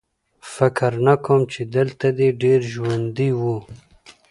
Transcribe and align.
فکر 0.53 0.91
نه 1.07 1.15
کوم 1.25 1.41
چې 1.53 1.61
دلته 1.75 2.07
دې 2.17 2.29
ډېر 2.41 2.59
ژوندي 2.73 3.29
وو 3.39 3.57